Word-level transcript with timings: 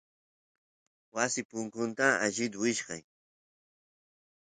wasi 1.15 1.41
punku 1.49 1.79
alli 2.25 2.45
wichkasq 2.61 3.05